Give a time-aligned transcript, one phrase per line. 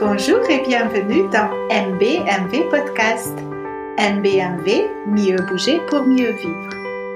[0.00, 3.36] Bonjour et bienvenue dans MBMV Podcast.
[3.98, 6.70] MBMV, mieux bouger pour mieux vivre.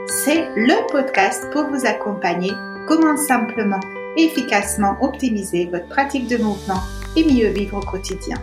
[0.07, 2.53] C'est le podcast pour vous accompagner
[2.87, 3.81] comment simplement
[4.19, 6.83] et efficacement optimiser votre pratique de mouvement
[7.17, 8.37] et mieux vivre au quotidien.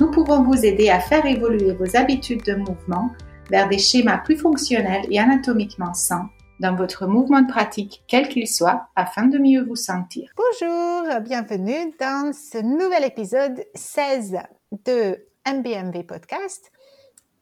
[0.00, 3.12] Nous pouvons vous aider à faire évoluer vos habitudes de mouvement
[3.50, 6.30] vers des schémas plus fonctionnels et anatomiquement sains
[6.60, 10.32] dans votre mouvement de pratique, quel qu'il soit, afin de mieux vous sentir.
[10.36, 14.38] Bonjour, bienvenue dans ce nouvel épisode 16
[14.84, 16.72] de MBMV Podcast.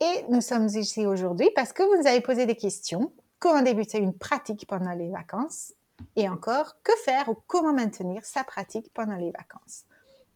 [0.01, 3.13] Et nous sommes ici aujourd'hui parce que vous nous avez posé des questions.
[3.39, 5.73] Comment débuter une pratique pendant les vacances
[6.15, 9.85] Et encore, que faire ou comment maintenir sa pratique pendant les vacances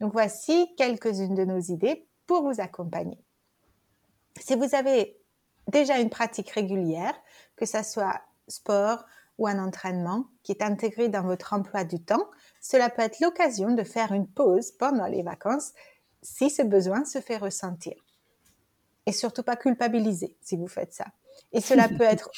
[0.01, 3.19] Donc voici quelques-unes de nos idées pour vous accompagner.
[4.41, 5.19] Si vous avez
[5.69, 7.15] déjà une pratique régulière,
[7.57, 9.05] que ce soit sport
[9.39, 12.29] ou un entraînement qui est intégré dans votre emploi du temps,
[12.61, 15.73] cela peut être l'occasion de faire une pause pendant les vacances
[16.23, 17.95] si ce besoin se fait ressentir.
[19.07, 21.07] Et surtout pas culpabiliser si vous faites ça.
[21.53, 22.31] Et cela peut être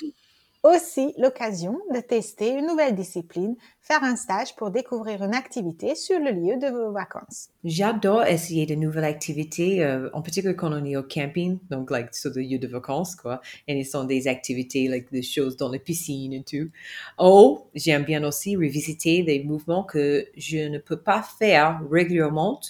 [0.62, 6.18] aussi l'occasion de tester une nouvelle discipline, faire un stage pour découvrir une activité sur
[6.20, 7.48] le lieu de vos vacances.
[7.64, 12.14] J'adore essayer de nouvelles activités, euh, en particulier quand on est au camping, donc like,
[12.14, 13.40] sur le lieu de vacances, quoi.
[13.66, 16.70] Et ce sont des activités, like des choses dans les piscines et tout.
[17.18, 22.60] Oh, j'aime bien aussi revisiter des mouvements que je ne peux pas faire régulièrement,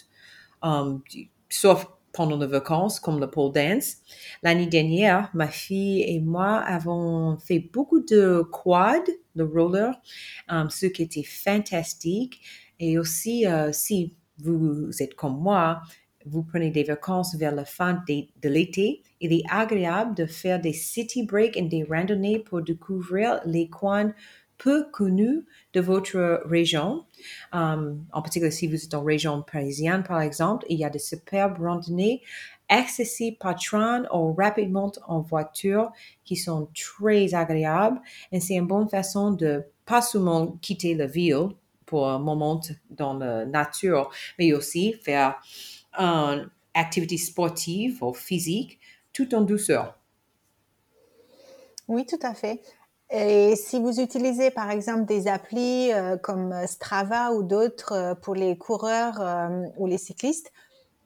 [0.62, 1.02] um,
[1.50, 3.96] sauf pendant les vacances, comme le pole dance.
[4.42, 9.02] L'année dernière, ma fille et moi avons fait beaucoup de quad,
[9.34, 9.94] de roller,
[10.48, 12.40] um, ce qui était fantastique.
[12.78, 15.82] Et aussi, euh, si vous êtes comme moi,
[16.26, 20.72] vous prenez des vacances vers la fin de, l'été, il est agréable de faire des
[20.72, 24.12] city breaks et des randonnées pour découvrir les coins
[24.62, 27.04] peu connus de votre région.
[27.52, 30.98] Um, en particulier, si vous êtes en région parisienne, par exemple, il y a de
[30.98, 32.22] superbes randonnées
[32.68, 35.92] accessibles par train ou rapidement en voiture
[36.24, 38.00] qui sont très agréables.
[38.30, 41.48] Et c'est une bonne façon de pas seulement quitter la ville
[41.84, 42.60] pour un moment
[42.90, 45.40] dans la nature, mais aussi faire
[45.98, 48.78] une activité sportive ou physique
[49.12, 49.98] tout en douceur.
[51.88, 52.62] Oui, tout à fait.
[53.14, 58.34] Et si vous utilisez par exemple des applis euh, comme Strava ou d'autres euh, pour
[58.34, 60.50] les coureurs euh, ou les cyclistes,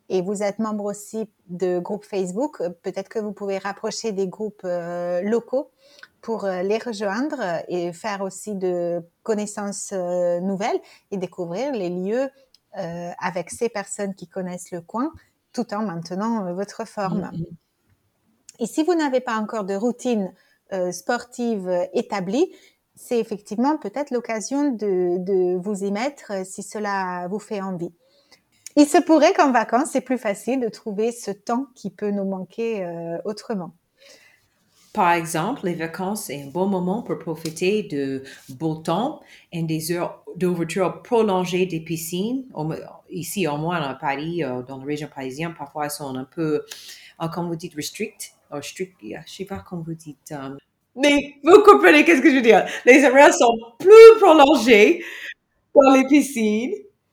[0.09, 4.63] et vous êtes membre aussi de groupes Facebook, peut-être que vous pouvez rapprocher des groupes
[4.63, 5.73] locaux
[6.21, 10.79] pour les rejoindre et faire aussi de connaissances nouvelles
[11.11, 12.31] et découvrir les lieux
[13.19, 15.13] avec ces personnes qui connaissent le coin
[15.53, 17.33] tout en maintenant votre forme.
[17.33, 17.57] Mm-hmm.
[18.61, 20.33] Et si vous n'avez pas encore de routine
[20.73, 22.53] euh, sportive établie,
[22.97, 27.93] c'est effectivement peut-être l'occasion de, vous y mettre euh, si cela vous fait envie.
[28.75, 32.25] Il se pourrait qu'en vacances, c'est plus facile de trouver ce temps qui peut nous
[32.25, 33.75] manquer euh, autrement.
[34.93, 39.21] Par exemple, les vacances est un bon moment pour profiter de beau temps
[39.53, 42.45] et des heures d'ouverture prolongées des piscines.
[43.11, 46.65] Ici, au moins à Paris, dans la région parisienne, parfois elles sont un peu,
[47.31, 48.85] comme vous dites, restrict oh, je
[49.27, 50.33] sais pas comment vous dites.
[50.33, 50.57] Um,
[50.95, 52.67] mais vous comprenez qu'est-ce que je veux dire.
[52.85, 55.05] Les horaires sont plus prolongés
[55.75, 56.73] dans les piscines.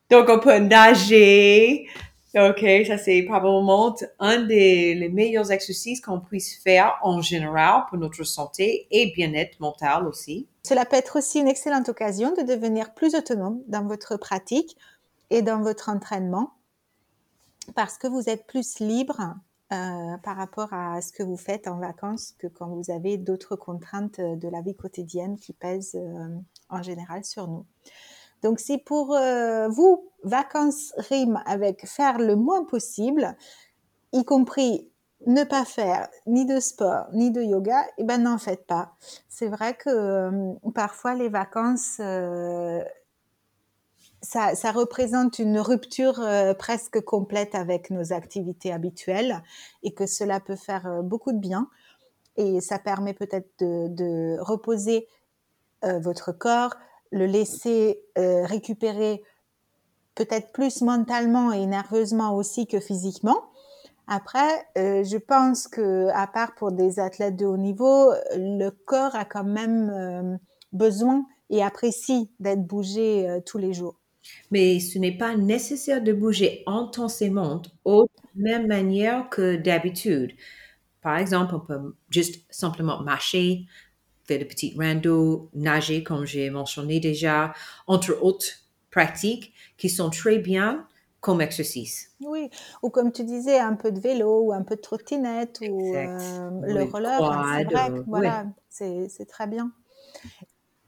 [0.10, 1.88] Donc, on peut nager.
[2.36, 8.00] OK, ça c'est probablement un des les meilleurs exercices qu'on puisse faire en général pour
[8.00, 10.48] notre santé et bien-être mental aussi.
[10.64, 14.76] Cela peut être aussi une excellente occasion de devenir plus autonome dans votre pratique
[15.30, 16.54] et dans votre entraînement
[17.76, 19.36] parce que vous êtes plus libre
[19.74, 23.56] euh, par rapport à ce que vous faites en vacances que quand vous avez d'autres
[23.56, 26.28] contraintes euh, de la vie quotidienne qui pèsent euh,
[26.70, 27.66] en général sur nous.
[28.44, 29.18] Donc si pour
[29.70, 33.38] vous, vacances riment avec faire le moins possible,
[34.12, 34.92] y compris
[35.26, 38.96] ne pas faire ni de sport ni de yoga, eh ben n'en faites pas.
[39.30, 42.02] C'est vrai que parfois les vacances
[44.24, 49.44] ça, représente une rupture euh, presque complète avec nos activités habituelles
[49.84, 51.70] et que cela peut faire euh, beaucoup de bien.
[52.38, 55.08] Et ça permet peut-être de, reposer
[55.84, 56.74] euh, votre corps,
[57.12, 59.22] le laisser récupérer
[60.16, 63.52] peut-être plus mentalement et nerveusement aussi que physiquement.
[64.08, 69.26] Après, je pense que à part pour des athlètes de haut niveau, le corps a
[69.26, 70.40] quand même
[70.72, 74.03] besoin et apprécie d'être bougé tous les jours.
[74.52, 80.34] Mais ce n'est pas nécessaire de bouger intensément de la même manière que d'habitude.
[81.02, 83.66] Par exemple, on peut juste simplement marcher,
[84.26, 87.54] faire de petites rando, nager, comme j'ai mentionné déjà,
[87.88, 88.48] entre autres
[88.90, 90.88] pratiques qui sont très bien
[91.20, 92.12] comme exercice.
[92.22, 92.50] Oui,
[92.82, 96.50] ou comme tu disais, un peu de vélo ou un peu de trottinette ou euh,
[96.64, 97.20] le roller,
[97.56, 99.72] c'est vrai, que, euh, voilà, c'est très bien.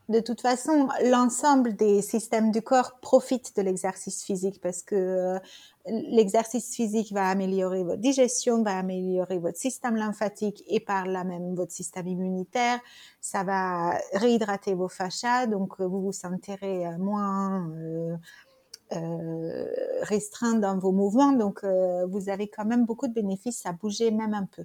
[0.07, 5.39] De toute façon, l'ensemble des systèmes du corps profitent de l'exercice physique parce que euh,
[5.87, 11.55] l'exercice physique va améliorer votre digestion, va améliorer votre système lymphatique et par là même
[11.55, 12.79] votre système immunitaire.
[13.19, 17.71] Ça va réhydrater vos fascias, donc euh, vous vous sentirez euh, moins
[20.01, 21.31] restreint dans vos mouvements.
[21.31, 24.63] Donc, vous avez quand même beaucoup de bénéfices à bouger même un peu.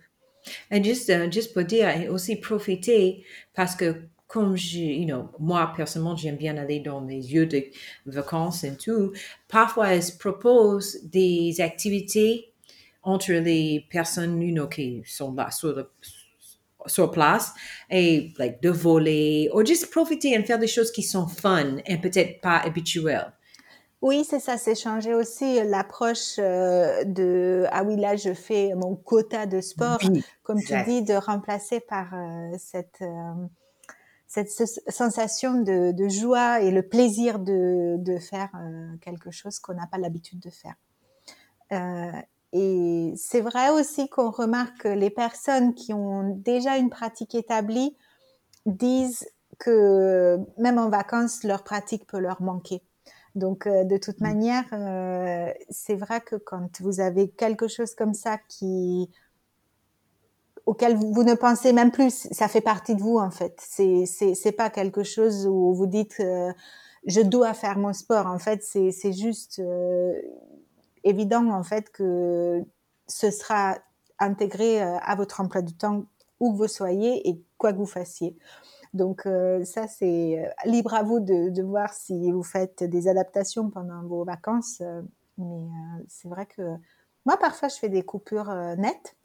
[0.71, 5.73] Et juste, euh, juste pour dire, aussi profiter parce que comme je, you know, moi
[5.77, 7.65] personnellement, j'aime bien aller dans les lieux de
[8.07, 9.13] vacances et tout.
[9.49, 12.53] Parfois, elles proposent des activités
[13.03, 15.91] entre les personnes, you know, qui sont là sur, le-
[16.87, 17.53] sur place
[17.91, 21.99] et like de voler ou juste profiter et faire des choses qui sont fun et
[21.99, 23.33] peut-être pas habituelles.
[24.03, 28.97] Oui, c'est ça, c'est changer aussi l'approche euh, de ah oui là je fais mon
[28.97, 33.35] quota de sport, Oui, comme tu dis, de remplacer par euh, cette euh,
[34.31, 39.59] cette se- sensation de, de joie et le plaisir de, de faire euh, quelque chose
[39.59, 40.77] qu'on n'a pas l'habitude de faire.
[41.73, 42.13] Euh,
[42.53, 47.97] et c'est vrai aussi qu'on remarque que les personnes qui ont déjà une pratique établie
[48.67, 49.29] disent
[49.59, 52.83] que même en vacances, leur pratique peut leur manquer.
[53.35, 54.25] Donc, euh, de toute Mm.
[54.25, 59.11] manière, euh, c'est vrai que quand vous avez quelque chose comme ça qui
[60.71, 63.57] auquel vous, ne pensez même plus, ça fait partie de vous en fait.
[63.59, 66.53] C'est c'est pas quelque chose où vous dites euh,
[67.07, 68.27] je dois faire mon sport.
[68.29, 70.13] En fait, c'est c'est juste euh,
[71.03, 72.63] évident en fait que
[73.09, 73.79] ce sera
[74.21, 76.05] intégré euh, à votre emploi du temps
[76.39, 78.39] où que vous soyez et quoi que vous fassiez.
[78.95, 79.23] Donc
[79.65, 84.25] ça, c'est libre à vous de, de voir si vous faites des adaptations pendant vos
[84.25, 84.83] vacances.
[85.39, 85.69] mais
[86.09, 86.63] c'est vrai que
[87.25, 89.17] moi, parfois, je fais des coupures nettes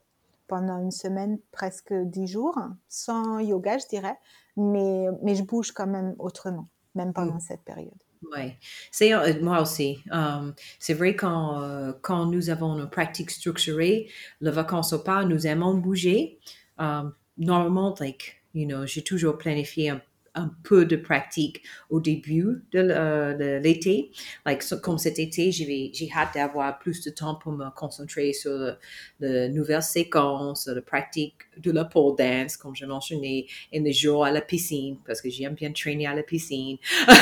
[0.48, 2.58] pendant une semaine, presque dix jours,
[2.88, 4.18] sans yoga, je dirais.
[4.58, 7.94] Mais, mais je bouge quand même autrement, même pendant cette période.
[8.32, 8.54] Oui,
[8.92, 10.00] c'est euh, moi aussi.
[10.12, 14.10] Um, c'est vrai quand euh, quand nous avons une pratique structurée,
[14.40, 16.40] le vacances au pas, nous aimons bouger.
[16.78, 20.02] Um, normalement, like you know, j'ai toujours planifié un,
[20.36, 24.12] un peu de pratique au début de, euh, l'été.
[24.46, 28.52] Like so- comme cet été, j'ai hâte d'avoir plus de temps pour me concentrer sur
[28.52, 28.74] le,
[29.20, 34.26] le nouvelles séquences, la pratique de la pole dance, comme je mentionnais, et les jours
[34.26, 36.78] à la piscine parce que j'aime bien traîner à la piscine.
[37.08, 37.16] Moi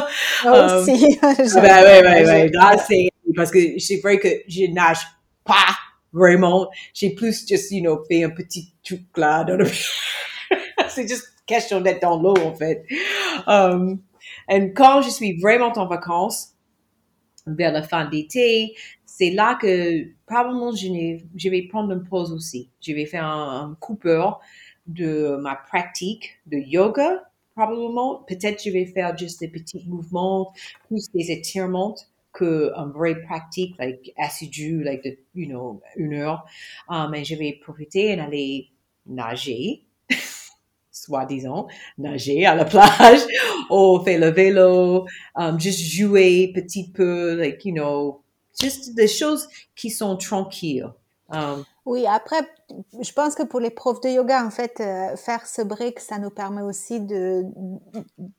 [0.44, 2.48] Um, aussi, ouais.
[2.52, 4.98] Là, c'est parce que c'est vrai que je nage
[5.44, 5.66] pas
[6.12, 6.68] vraiment.
[6.94, 9.44] J'ai plus juste, you know, fait un petit truc là.
[10.88, 12.84] c'est juste question d'être dans l'eau, en fait.
[13.46, 14.00] Um,
[14.48, 16.54] et quand je suis vraiment en vacances,
[17.46, 18.74] vers la fin d'été,
[19.06, 22.70] c'est là que probablement je, vais prendre une pause aussi.
[22.80, 24.40] Je vais faire un, un coupeur
[24.86, 27.24] de ma pratique de yoga,
[27.54, 28.22] probablement.
[28.26, 30.52] Peut-être je vais faire juste des petits mouvements,
[30.86, 31.94] plus des étirements
[32.32, 36.44] que un vrai pratique, like assidu, like de, you know, une heure.
[36.88, 38.68] Um, et je vais profiter et aller
[39.06, 39.84] nager,
[41.04, 41.66] soi-disant,
[41.98, 43.20] nager à la plage,
[43.70, 45.06] ou faire le vélo,
[45.36, 48.22] um, juste jouer petit peu, like, you know,
[48.60, 50.86] juste des choses qui sont tranquilles.
[51.30, 52.36] Um, Oui, après,
[53.00, 56.18] je pense que pour les profs de yoga, en fait, euh, faire ce break, ça
[56.18, 57.44] nous permet aussi de,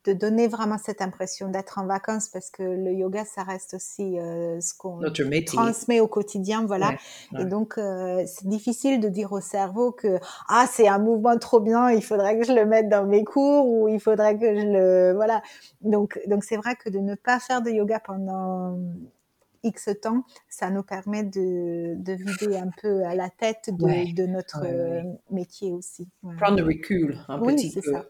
[0.04, 4.18] de donner vraiment cette impression d'être en vacances parce que le yoga, ça reste aussi
[4.18, 5.00] euh, ce qu'on
[5.46, 6.90] transmet au quotidien, voilà.
[6.90, 6.98] Ouais,
[7.32, 7.42] ouais.
[7.42, 10.18] Et donc, euh, c'est difficile de dire au cerveau que
[10.48, 13.66] ah c'est un mouvement trop bien, il faudrait que je le mette dans mes cours
[13.66, 15.42] ou il faudrait que je le voilà.
[15.80, 18.76] Donc, donc c'est vrai que de ne pas faire de yoga pendant
[19.62, 24.12] X temps, ça nous permet de, de vider un peu à la tête de, Ouais,
[24.12, 25.02] de notre ouais, ouais.
[25.06, 26.08] euh, métier aussi.
[26.38, 27.92] Prendre le recul un Oui, petit peu.
[27.92, 28.04] ça.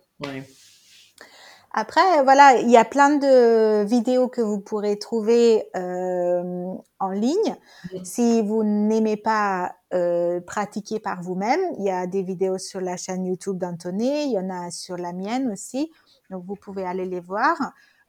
[1.72, 7.56] Après, voilà, il y a plein de vidéos que vous pourrez trouver euh, en ligne.
[8.02, 12.96] Si vous n'aimez pas euh, pratiquer par vous-même, il y a des vidéos sur la
[12.96, 15.92] chaîne YouTube d'Antoné, il y en a sur la mienne aussi,
[16.30, 17.56] donc vous pouvez aller les voir.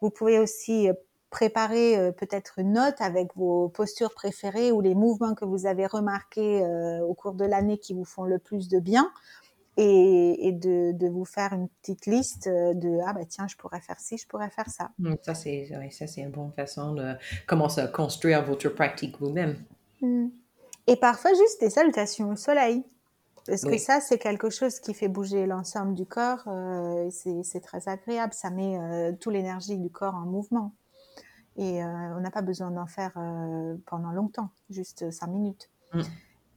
[0.02, 0.90] Vous pouvez aussi
[1.32, 5.88] préparer euh, peut-être une note avec vos postures préférées ou les mouvements que vous avez
[5.88, 9.12] remarqués euh, au cours de l'année qui vous font le plus de bien
[9.78, 13.80] et, et de, de vous faire une petite liste de ah bah tiens je pourrais
[13.80, 16.94] faire ci je pourrais faire ça Mm, Ça, c'est ouais, ça, c'est une bonne façon
[16.94, 17.14] de
[17.48, 19.56] commencer à construire votre pratique vous-même.
[20.02, 20.28] Mm.
[20.88, 22.84] et parfois juste des salutations au soleil
[23.48, 27.62] parce que ça c'est quelque chose qui fait bouger l'ensemble du corps euh, c'est c'est
[27.62, 30.74] très agréable ça met euh, toute l'énergie du corps en mouvement
[31.58, 33.12] Et on n'a pas besoin d'en faire
[33.86, 35.70] pendant longtemps, juste cinq minutes.
[35.94, 36.02] Mm.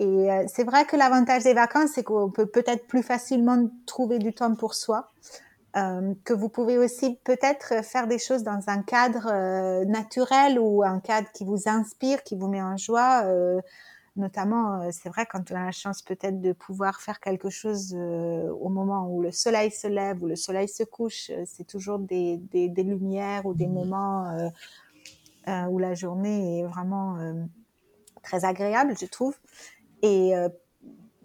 [0.01, 4.33] Et c'est vrai que l'avantage des vacances, c'est qu'on peut peut-être plus facilement trouver du
[4.33, 5.11] temps pour soi.
[5.77, 10.85] Euh, que vous pouvez aussi peut-être faire des choses dans un cadre euh, naturel ou
[10.85, 13.25] un cadre qui vous inspire, qui vous met en joie.
[14.17, 17.95] Euh, notamment, c'est vrai quand on a la chance peut-être de pouvoir faire quelque chose
[17.95, 22.39] au moment où le soleil se lève ou le soleil se couche, c'est toujours des,
[22.39, 23.73] des, des, lumières ou des mmh.
[23.73, 24.51] moments
[25.71, 27.19] où la journée est vraiment
[28.23, 29.37] très agréable, je trouve.
[30.03, 30.33] Et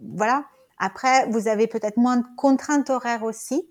[0.00, 0.44] voilà.
[0.78, 3.68] Après, vous avez peut-être moins de contraintes horaires aussi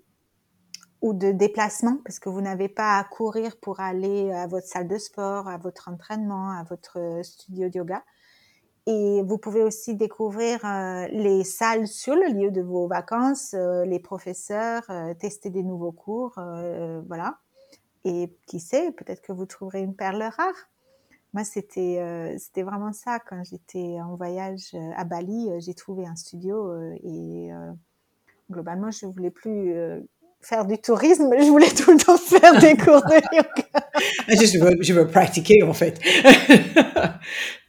[1.02, 4.86] ou de déplacement parce que vous n'avez pas à courir pour aller à votre salle
[4.86, 8.04] de sport, à votre entraînement, à votre euh, studio de yoga.
[8.86, 13.84] Et vous pouvez aussi découvrir euh, les salles sur le lieu de vos vacances, euh,
[13.84, 14.82] les professeurs,
[15.18, 16.34] tester des nouveaux cours,
[17.06, 17.38] voilà.
[18.04, 20.70] Et qui sait, peut-être que vous trouverez une perle rare.
[21.32, 25.50] Moi, c'était c'était vraiment ça quand j'étais en voyage à Bali.
[25.60, 27.50] j'ai trouvé un studio et
[28.50, 29.74] globalement, je voulais plus
[30.40, 33.90] faire du tourisme, je voulais tout le temps faire des cours de yoga.
[34.58, 36.00] veux, je veux pratiquer en fait.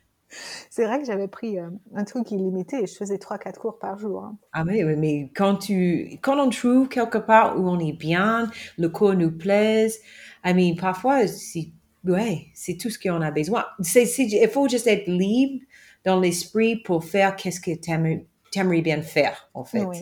[0.74, 4.00] C'est vrai que j'avais pris euh, un truc illimité et je faisais 3-4 cours par
[4.00, 4.24] jour.
[4.24, 4.38] Hein.
[4.54, 8.88] Ah oui, mais quand, tu, quand on trouve quelque part où on est bien, le
[8.88, 10.00] cours nous plaise,
[10.46, 11.74] I mean, parfois, c'est
[12.06, 12.48] ouais,
[12.80, 13.66] tout ce qu'on a besoin.
[13.82, 15.62] C'est, il faut juste être libre
[16.06, 19.84] dans l'esprit pour faire qu'est-ce que tu aimerais bien faire, en fait.
[19.84, 19.98] Oui.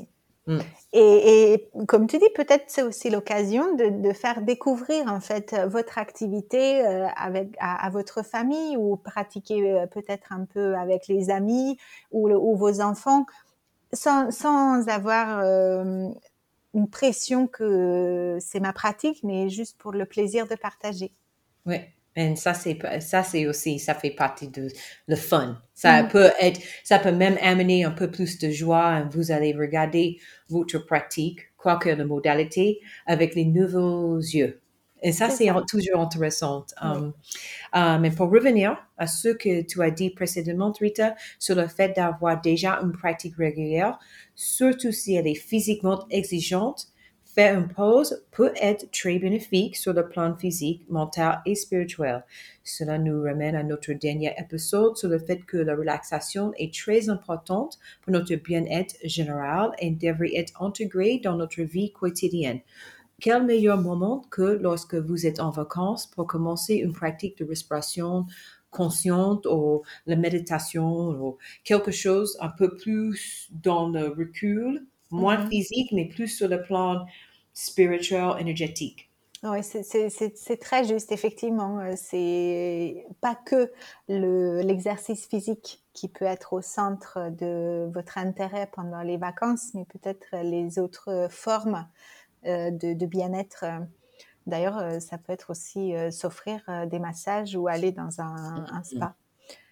[0.49, 0.59] Mm.
[0.93, 5.55] Et, et, comme tu dis, peut-être c'est aussi l'occasion de, de, faire découvrir en fait
[5.67, 11.07] votre activité euh, avec à, à, votre famille ou pratiquer euh, peut-être un peu avec
[11.07, 11.77] les amis
[12.11, 13.27] ou, ou vos enfants
[13.93, 16.09] sans, sans avoir euh,
[16.73, 21.11] une pression que c'est ma pratique, mais juste pour le plaisir de partager.
[22.19, 24.67] Et ça, c'est, ça, c'est aussi, ça fait partie de
[25.07, 25.61] le fun.
[25.73, 26.07] Ça mm.
[26.09, 29.07] peut être, ça peut même amener un peu plus de joie.
[29.11, 30.17] Vous allez regarder
[30.49, 34.59] votre pratique, quoi que la modalité, avec les nouveaux yeux.
[35.01, 36.65] Et ça, c'est toujours intéressant.
[36.81, 37.13] Um,
[37.73, 41.95] uh, mais pour revenir à ce que tu as dit précédemment, Rita, sur le fait
[41.95, 43.97] d'avoir déjà une pratique régulière,
[44.35, 46.88] surtout si elle est physiquement exigeante,
[47.39, 52.25] Faire une pause peut être très bénéfique sur le plan physique, mental et spirituel.
[52.65, 57.07] Cela nous ramène à notre dernier épisode sur le fait que la relaxation est très
[57.07, 62.59] importante pour notre bien-être général et devrait être intégrée dans notre vie quotidienne.
[63.21, 68.25] Quel meilleur moment que lorsque vous êtes en vacances pour commencer une pratique de respiration
[68.69, 75.49] consciente ou la méditation ou quelque chose un peu plus dans le recul moins mm-hmm.
[75.49, 77.05] physique, mais plus sur le plan
[77.59, 79.09] spirituel, énergétique.
[79.43, 81.79] Oui, c'est très juste, effectivement.
[81.79, 83.71] Euh, c'est pas que
[84.09, 90.25] l'exercice physique qui peut être au centre de votre intérêt pendant les vacances, mais peut-être
[90.43, 91.87] les autres formes
[92.45, 93.65] euh, de, de bien-être.
[94.45, 99.15] D'ailleurs, euh, ça peut être aussi s'offrir des massages ou aller dans un, un spa.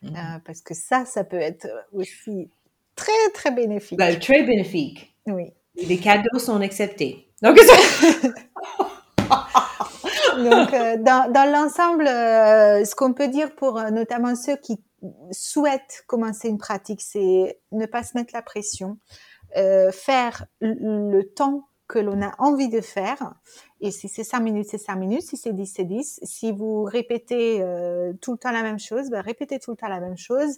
[0.01, 0.41] Mm-hmm.
[0.41, 2.49] parce que ça, ça peut être aussi
[2.95, 3.97] très, très bénéfique.
[3.97, 5.13] Ben, très bénéfique.
[5.27, 5.53] Oui.
[5.77, 7.29] Les cadeaux sont acceptés.
[10.37, 14.79] Donc, euh, dans, dans l'ensemble, euh, ce qu'on peut dire pour euh, notamment ceux qui
[15.31, 18.97] souhaitent commencer une pratique, c'est ne pas se mettre la pression,
[19.53, 23.35] faire le temps que l'on a envie de faire.
[23.79, 25.21] Et si c'est 5 minutes, c'est 5 minutes.
[25.21, 26.19] Si c'est 10, c'est 10.
[26.23, 27.63] Si vous répétez
[28.21, 30.57] tout le temps la même chose, ben, répétez tout le temps la même chose.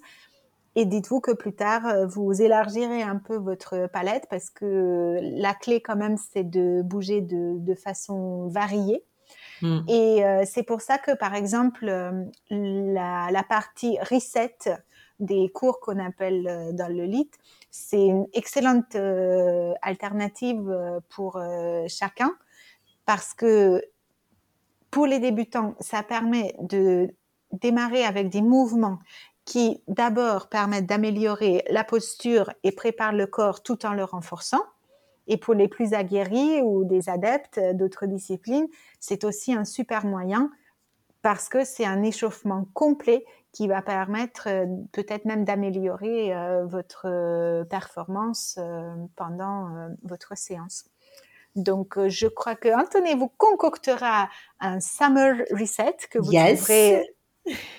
[0.76, 5.54] Et dites-vous que plus tard, euh, vous élargirez un peu votre palette parce que la
[5.54, 9.04] clé quand même, c'est de bouger de, de façon variée.
[9.62, 9.80] Hmm.
[9.88, 14.58] Et euh, c'est pour ça que, par exemple, euh, la, la, partie reset
[15.20, 17.30] des cours qu'on appelle dans le lit,
[17.72, 18.96] c'est une excellente
[19.82, 21.38] alternative pour
[21.90, 22.32] chacun
[23.06, 23.84] parce que
[24.92, 27.14] pour les débutants, ça permet de
[27.52, 29.00] démarrer avec des mouvements
[29.50, 34.64] qui d'abord permettent d'améliorer la posture et préparent le corps tout en le renforçant.
[35.26, 38.68] Et pour les plus aguerris ou des adeptes d'autres disciplines,
[39.00, 40.52] c'est aussi un super moyen
[41.24, 47.08] parce que c'est un échauffement complet qui va permettre euh, peut-être même d'améliorer euh, votre
[47.08, 48.60] euh, performance
[49.16, 50.86] pendant votre séance.
[51.56, 54.30] Donc, je crois que Anthony vous concoctera
[54.60, 56.60] un summer reset que vous yes.
[56.60, 57.16] trouverez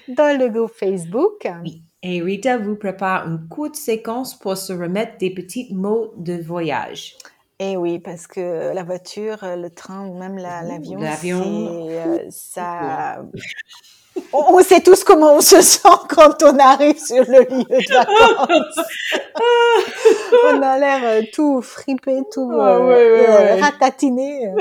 [0.09, 1.49] dans le groupe Facebook.
[1.63, 1.83] Oui.
[2.03, 7.17] Et Rita vous prépare une courte séquence pour se remettre des petits mots de voyage.
[7.59, 13.23] Et eh oui, parce que la voiture, le train ou même l'avion, l'avion, euh, ça,
[14.33, 18.87] on sait tous comment on se sent quand on arrive sur le lieu de vacances.
[20.53, 23.61] on a l'air euh, tout fripé, tout Ah, euh, ouais, ouais, euh, ouais.
[23.61, 24.53] ratatiné.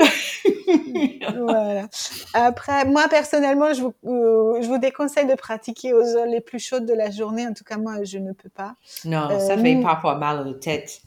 [1.38, 1.86] voilà.
[2.34, 6.58] Après, moi personnellement, je vous, euh, je vous déconseille de pratiquer aux heures les plus
[6.58, 7.46] chaudes de la journée.
[7.46, 8.74] En tout cas, moi, je ne peux pas.
[9.04, 11.00] Non, Euh, ça fait parfois mal à la tête.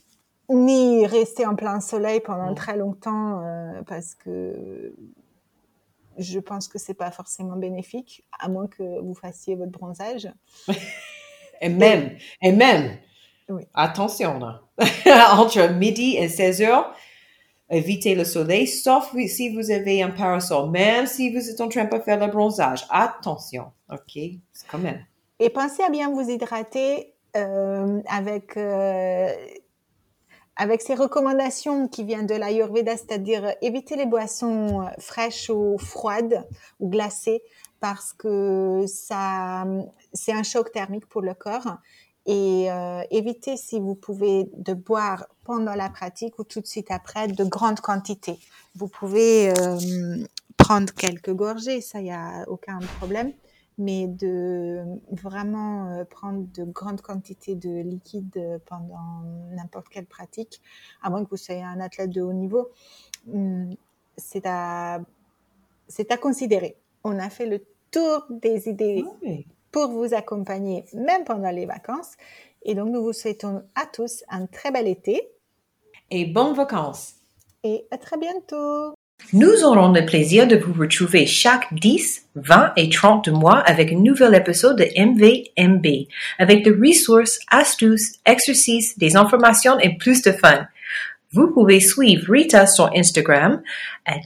[0.49, 4.93] Ni rester en plein soleil pendant très longtemps euh, parce que
[6.17, 10.29] je pense que c'est pas forcément bénéfique, à moins que vous fassiez votre bronzage.
[11.61, 12.97] Et même, et même,
[13.47, 13.63] Oui.
[13.73, 14.61] attention, là.
[15.37, 16.93] entre midi et 16 heures,
[17.69, 21.85] évitez le soleil, sauf si vous avez un parasol, même si vous êtes en train
[21.85, 22.85] de faire le bronzage.
[22.89, 24.11] Attention, ok?
[24.51, 25.05] C'est quand même.
[25.39, 29.33] Et pensez à bien vous hydrater euh, avec, euh,
[30.55, 35.77] avec ces recommandations qui viennent de l'Ayurveda, c'est-à-dire euh, éviter les boissons euh, fraîches ou
[35.77, 36.45] froides
[36.79, 37.41] ou glacées
[37.83, 39.65] parce que ça,
[40.13, 41.79] c'est un choc thermique pour le corps.
[42.25, 46.91] Et euh, évitez, si vous pouvez, de boire pendant la pratique ou tout de suite
[46.91, 48.39] après de grandes quantités.
[48.75, 53.33] Vous pouvez euh, prendre quelques gorgées, ça, il n'y a aucun problème
[53.77, 60.61] mais de vraiment euh, prendre de grandes quantités de liquide euh, pendant n'importe quelle pratique,
[61.01, 62.69] à moins que vous soyez un athlète de haut niveau,
[63.31, 63.73] hum,
[64.17, 65.01] c'est à,
[65.87, 66.77] c'est à considérer.
[67.03, 69.47] On a fait le tour des idées Oui.
[69.71, 72.13] pour vous accompagner, même pendant les vacances.
[72.63, 75.29] Et donc, nous vous souhaitons à tous un très bel été
[76.11, 77.15] Et bonnes vacances.
[77.63, 78.93] et à très bientôt.
[79.33, 83.97] Nous aurons le plaisir de vous retrouver chaque 10, 20 et 30 mois avec un
[83.97, 86.05] nouvel épisode de MVMB,
[86.37, 90.67] avec des ressources, astuces, exercices, des informations et plus de fun.
[91.31, 93.63] Vous pouvez suivre Rita sur Instagram
[94.05, 94.21] at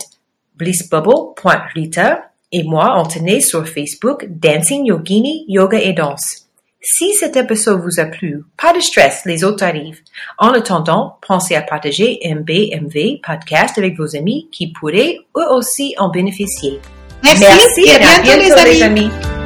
[0.57, 6.46] blissbubble.rita et moi, Anthony, sur Facebook Dancing Yogini Yoga et Danse.
[6.79, 10.01] Si cet épisode vous a plu, pas de stress, les autres arrivent.
[10.37, 16.09] En attendant, pensez à partager MBMV podcast avec vos amis qui pourraient eux aussi en
[16.09, 16.79] bénéficier.
[17.23, 19.05] Merci, et à bientôt, les amis.
[19.05, 19.36] amis.